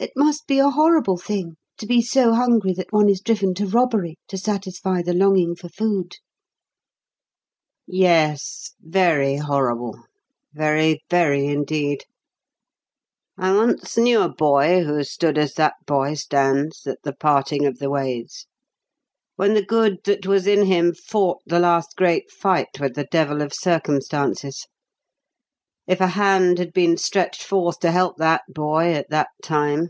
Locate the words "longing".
5.12-5.56